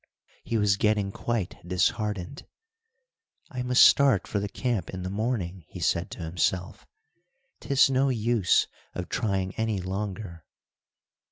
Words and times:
He 0.43 0.57
was 0.57 0.77
getting 0.77 1.11
quite 1.11 1.57
disheartened. 1.63 2.47
"I 3.51 3.61
must 3.61 3.83
start 3.83 4.25
for 4.25 4.39
the 4.39 4.49
camp 4.49 4.89
in 4.89 5.03
the 5.03 5.11
morning," 5.11 5.63
he 5.67 5.79
said 5.79 6.09
to 6.09 6.23
himself, 6.23 6.87
"'Tis 7.59 7.87
no 7.91 8.09
use 8.09 8.65
of 8.95 9.09
trying 9.09 9.53
any 9.57 9.79
longer." 9.79 10.43